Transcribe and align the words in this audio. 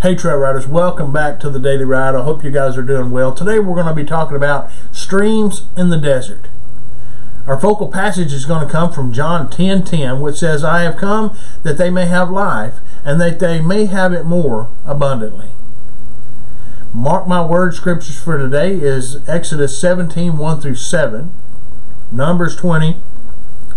Hey 0.00 0.14
Trail 0.14 0.36
Riders, 0.36 0.68
welcome 0.68 1.12
back 1.12 1.40
to 1.40 1.50
the 1.50 1.58
Daily 1.58 1.84
Ride. 1.84 2.14
I 2.14 2.22
hope 2.22 2.44
you 2.44 2.52
guys 2.52 2.78
are 2.78 2.84
doing 2.84 3.10
well. 3.10 3.34
Today 3.34 3.58
we're 3.58 3.74
going 3.74 3.88
to 3.88 3.92
be 3.92 4.04
talking 4.04 4.36
about 4.36 4.70
streams 4.92 5.64
in 5.76 5.88
the 5.88 5.98
desert. 5.98 6.46
Our 7.48 7.58
focal 7.58 7.88
passage 7.88 8.32
is 8.32 8.44
going 8.44 8.64
to 8.64 8.72
come 8.72 8.92
from 8.92 9.12
John 9.12 9.50
10 9.50 9.82
10, 9.84 10.20
which 10.20 10.36
says, 10.36 10.62
I 10.62 10.82
have 10.82 10.96
come 10.96 11.36
that 11.64 11.78
they 11.78 11.90
may 11.90 12.06
have 12.06 12.30
life, 12.30 12.74
and 13.04 13.20
that 13.20 13.40
they 13.40 13.60
may 13.60 13.86
have 13.86 14.12
it 14.12 14.24
more 14.24 14.70
abundantly. 14.86 15.48
Mark 16.94 17.26
my 17.26 17.44
word, 17.44 17.74
scriptures 17.74 18.22
for 18.22 18.38
today 18.38 18.74
is 18.74 19.28
Exodus 19.28 19.80
17 19.80 20.38
1 20.38 20.60
through 20.60 20.76
7, 20.76 21.32
Numbers 22.12 22.54
20 22.54 22.92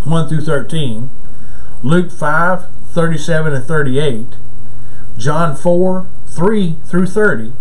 1 0.04 0.30
through 0.30 0.42
13, 0.42 1.10
Luke 1.82 2.12
5 2.12 2.68
37 2.92 3.54
and 3.54 3.66
38. 3.66 4.36
John 5.18 5.56
4, 5.56 6.08
3 6.32 6.78
through 6.86 7.08
30, 7.08 7.54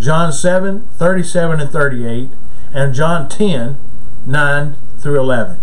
John 0.00 0.32
7, 0.32 0.86
37 0.98 1.60
and 1.60 1.70
38, 1.70 2.30
and 2.74 2.92
John 2.92 3.28
10, 3.28 3.78
9 4.26 4.76
through 4.98 5.20
11. 5.20 5.58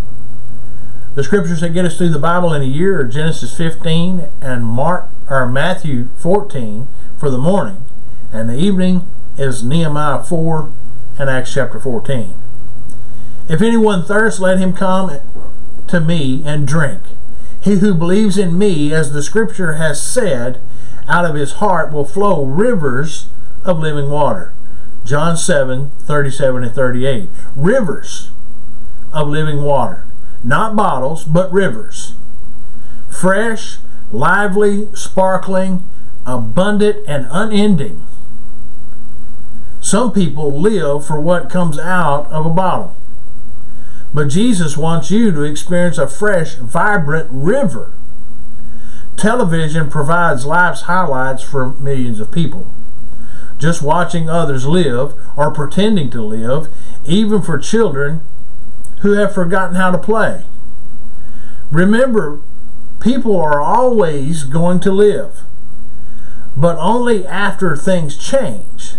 The 1.13 1.23
scriptures 1.25 1.59
that 1.59 1.73
get 1.73 1.83
us 1.83 1.97
through 1.97 2.11
the 2.11 2.19
Bible 2.19 2.53
in 2.53 2.61
a 2.61 2.65
year 2.65 3.01
are 3.01 3.03
Genesis 3.03 3.55
15 3.57 4.29
and 4.41 4.65
Mark 4.65 5.09
or 5.29 5.45
Matthew 5.45 6.07
14 6.19 6.87
for 7.19 7.29
the 7.29 7.37
morning, 7.37 7.83
and 8.31 8.49
the 8.49 8.57
evening 8.57 9.07
is 9.37 9.61
Nehemiah 9.63 10.23
4 10.23 10.71
and 11.19 11.29
Acts 11.29 11.53
chapter 11.53 11.81
14. 11.81 12.33
If 13.49 13.61
anyone 13.61 14.03
thirsts, 14.03 14.39
let 14.39 14.57
him 14.57 14.71
come 14.71 15.19
to 15.87 15.99
me 15.99 16.43
and 16.45 16.65
drink. 16.65 17.01
He 17.59 17.75
who 17.79 17.93
believes 17.93 18.37
in 18.37 18.57
me, 18.57 18.93
as 18.93 19.11
the 19.11 19.21
scripture 19.21 19.73
has 19.73 20.01
said, 20.01 20.61
out 21.07 21.25
of 21.25 21.35
his 21.35 21.53
heart 21.53 21.91
will 21.91 22.05
flow 22.05 22.45
rivers 22.45 23.29
of 23.63 23.79
living 23.79 24.09
water. 24.09 24.53
John 25.03 25.35
7 25.37 25.91
37 25.99 26.63
and 26.63 26.73
38. 26.73 27.29
Rivers 27.55 28.31
of 29.11 29.27
living 29.27 29.61
water. 29.63 30.07
Not 30.43 30.75
bottles, 30.75 31.23
but 31.23 31.51
rivers. 31.51 32.15
Fresh, 33.09 33.77
lively, 34.11 34.87
sparkling, 34.95 35.83
abundant, 36.25 37.05
and 37.07 37.27
unending. 37.31 38.01
Some 39.79 40.11
people 40.11 40.59
live 40.59 41.05
for 41.05 41.19
what 41.19 41.49
comes 41.49 41.79
out 41.79 42.27
of 42.31 42.45
a 42.45 42.49
bottle. 42.49 42.95
But 44.13 44.29
Jesus 44.29 44.77
wants 44.77 45.09
you 45.09 45.31
to 45.31 45.43
experience 45.43 45.97
a 45.97 46.07
fresh, 46.07 46.55
vibrant 46.55 47.29
river 47.31 47.93
Television 49.17 49.89
provides 49.89 50.45
life's 50.45 50.81
highlights 50.81 51.43
for 51.43 51.73
millions 51.73 52.19
of 52.19 52.31
people. 52.31 52.69
Just 53.59 53.83
watching 53.83 54.27
others 54.27 54.65
live 54.65 55.13
or 55.37 55.51
pretending 55.51 56.09
to 56.09 56.21
live, 56.21 56.67
even 57.05 57.41
for 57.41 57.59
children 57.59 58.21
who 59.01 59.13
have 59.13 59.33
forgotten 59.33 59.75
how 59.75 59.91
to 59.91 59.97
play. 59.97 60.45
Remember, 61.71 62.41
people 62.99 63.39
are 63.39 63.61
always 63.61 64.43
going 64.43 64.79
to 64.81 64.91
live, 64.91 65.41
but 66.57 66.77
only 66.77 67.25
after 67.25 67.75
things 67.75 68.17
change. 68.17 68.95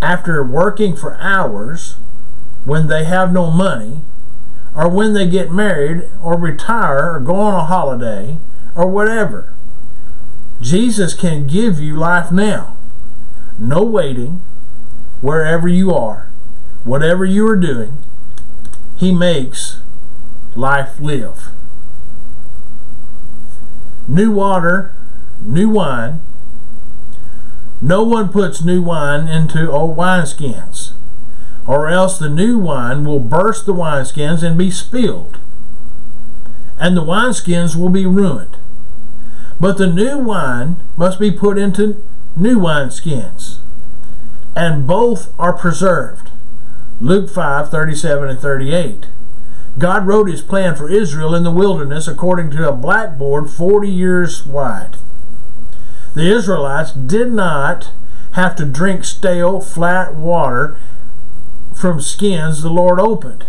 After 0.00 0.44
working 0.44 0.96
for 0.96 1.16
hours, 1.18 1.96
when 2.64 2.88
they 2.88 3.04
have 3.04 3.32
no 3.32 3.50
money, 3.50 4.02
or 4.74 4.88
when 4.88 5.12
they 5.12 5.28
get 5.28 5.50
married, 5.50 6.08
or 6.22 6.36
retire, 6.36 7.14
or 7.14 7.20
go 7.20 7.36
on 7.36 7.54
a 7.54 7.64
holiday, 7.64 8.38
or 8.74 8.86
whatever. 8.88 9.52
Jesus 10.60 11.14
can 11.14 11.46
give 11.46 11.80
you 11.80 11.96
life 11.96 12.30
now. 12.30 12.76
No 13.58 13.82
waiting, 13.82 14.40
wherever 15.20 15.68
you 15.68 15.92
are, 15.92 16.30
whatever 16.84 17.24
you 17.24 17.48
are 17.48 17.56
doing, 17.56 17.98
He 18.96 19.12
makes 19.12 19.80
life 20.54 21.00
live. 21.00 21.48
New 24.08 24.32
water, 24.32 24.94
new 25.44 25.68
wine. 25.68 26.20
No 27.80 28.04
one 28.04 28.28
puts 28.28 28.64
new 28.64 28.82
wine 28.82 29.26
into 29.26 29.70
old 29.70 29.96
wineskins, 29.96 30.92
or 31.66 31.88
else 31.88 32.18
the 32.18 32.28
new 32.28 32.58
wine 32.58 33.04
will 33.04 33.20
burst 33.20 33.66
the 33.66 33.74
wineskins 33.74 34.42
and 34.42 34.56
be 34.56 34.70
spilled, 34.70 35.38
and 36.78 36.96
the 36.96 37.02
wineskins 37.02 37.74
will 37.74 37.88
be 37.88 38.06
ruined. 38.06 38.56
But 39.60 39.78
the 39.78 39.86
new 39.86 40.18
wine 40.18 40.76
must 40.96 41.18
be 41.20 41.30
put 41.30 41.58
into 41.58 42.02
new 42.36 42.58
wineskins, 42.58 43.58
and 44.56 44.86
both 44.86 45.32
are 45.38 45.52
preserved. 45.52 46.30
Luke 47.00 47.30
5 47.30 47.70
37 47.70 48.28
and 48.28 48.38
38. 48.38 49.06
God 49.78 50.06
wrote 50.06 50.28
his 50.28 50.42
plan 50.42 50.76
for 50.76 50.90
Israel 50.90 51.34
in 51.34 51.44
the 51.44 51.50
wilderness 51.50 52.06
according 52.06 52.50
to 52.52 52.68
a 52.68 52.72
blackboard 52.72 53.50
40 53.50 53.88
years 53.88 54.46
wide. 54.46 54.96
The 56.14 56.30
Israelites 56.30 56.92
did 56.92 57.32
not 57.32 57.90
have 58.32 58.54
to 58.56 58.64
drink 58.64 59.04
stale, 59.04 59.60
flat 59.60 60.14
water 60.14 60.78
from 61.74 62.00
skins 62.00 62.62
the 62.62 62.70
Lord 62.70 63.00
opened, 63.00 63.46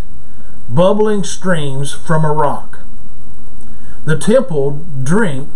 bubbling 0.70 1.24
streams 1.24 1.94
from 1.94 2.24
a 2.24 2.31
rock. 2.31 2.80
The 4.06 4.18
temple 4.18 4.85
drink 5.03 5.50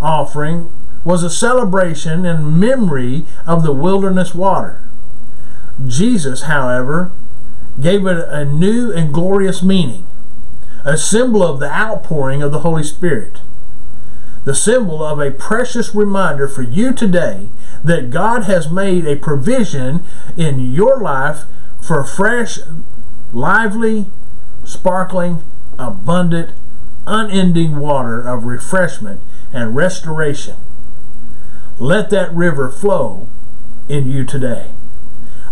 offering 0.00 0.70
was 1.04 1.22
a 1.22 1.30
celebration 1.30 2.26
and 2.26 2.58
memory 2.58 3.24
of 3.46 3.62
the 3.62 3.72
wilderness 3.72 4.34
water. 4.34 4.82
Jesus, 5.86 6.42
however, 6.42 7.12
gave 7.80 8.06
it 8.06 8.28
a 8.28 8.44
new 8.44 8.92
and 8.92 9.12
glorious 9.12 9.62
meaning, 9.62 10.06
a 10.84 10.96
symbol 10.96 11.42
of 11.42 11.60
the 11.60 11.70
outpouring 11.72 12.42
of 12.42 12.50
the 12.50 12.60
Holy 12.60 12.82
Spirit, 12.82 13.40
the 14.44 14.54
symbol 14.54 15.02
of 15.04 15.20
a 15.20 15.30
precious 15.30 15.94
reminder 15.94 16.48
for 16.48 16.62
you 16.62 16.92
today 16.92 17.48
that 17.84 18.10
God 18.10 18.44
has 18.44 18.70
made 18.70 19.06
a 19.06 19.16
provision 19.16 20.02
in 20.36 20.72
your 20.72 21.00
life 21.00 21.42
for 21.80 22.02
fresh, 22.02 22.58
lively, 23.32 24.06
sparkling, 24.64 25.42
abundant, 25.78 26.50
unending 27.06 27.76
water 27.76 28.20
of 28.20 28.44
refreshment 28.44 29.20
and 29.52 29.76
restoration. 29.76 30.56
Let 31.78 32.10
that 32.10 32.32
river 32.32 32.70
flow 32.70 33.28
in 33.88 34.10
you 34.10 34.24
today. 34.24 34.70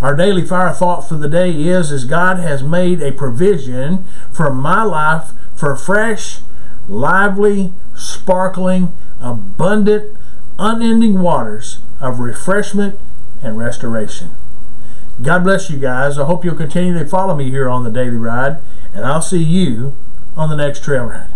Our 0.01 0.17
daily 0.17 0.45
fire 0.45 0.73
thought 0.73 1.09
for 1.09 1.15
the 1.17 1.29
day 1.29 1.51
is 1.51 1.93
as 1.93 2.05
God 2.05 2.39
has 2.39 2.63
made 2.63 3.03
a 3.03 3.13
provision 3.13 4.05
for 4.33 4.53
my 4.53 4.83
life 4.83 5.31
for 5.57 5.77
fresh, 5.77 6.41
lively, 6.89 7.73
sparkling, 7.95 8.93
abundant, 9.21 10.17
unending 10.59 11.21
waters 11.21 11.81
of 12.01 12.21
refreshment 12.21 12.99
and 13.43 13.57
restoration. 13.57 14.31
God 15.23 15.45
bless 15.45 15.71
you 15.71 15.79
guys. 15.79 16.19
I 16.19 16.25
hope 16.25 16.45
you'll 16.45 16.57
continue 16.57 16.99
to 16.99 17.07
follow 17.07 17.35
me 17.35 17.51
here 17.51 17.69
on 17.69 17.85
the 17.85 17.91
Daily 17.91 18.17
Ride, 18.17 18.59
and 18.93 19.05
I'll 19.07 19.23
see 19.23 19.43
you 19.43 19.97
on 20.37 20.51
the 20.51 20.57
next 20.57 20.83
trail 20.83 21.05
ride. 21.05 21.29